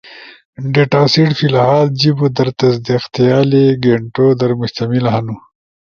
[0.73, 5.35] ڈیٹاسیٹ فی الحال جیبو در تصدیق تھیالے گینٹو در مشتمل ہنو،